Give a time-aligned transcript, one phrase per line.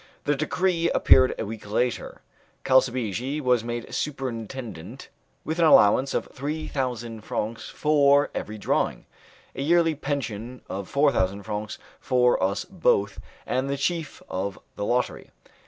[0.23, 2.21] The decree appeared a week after.
[2.63, 5.09] Calsabigi was made superintendent,
[5.43, 9.05] with an allowance of three thousand francs for every drawing,
[9.55, 14.85] a yearly pension of four thousand francs for us both, and the chief of the
[14.85, 15.29] lottery.